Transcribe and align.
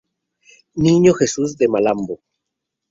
Niño 0.73 1.13
Jesus 1.13 1.57
de 1.59 1.67
Malambo. 1.67 2.21